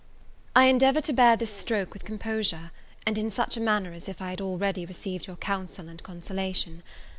[0.55, 2.71] I endeavour to bear this stroke with composure,
[3.05, 6.81] and in such a manner as if I had already received your counsel and consolation.